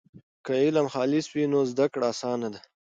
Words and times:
که 0.45 0.53
علم 0.65 0.87
خالص 0.93 1.25
وي 1.33 1.43
نو 1.53 1.59
زده 1.71 1.85
کړه 1.93 2.05
اسانه 2.13 2.47
ده. 2.53 2.61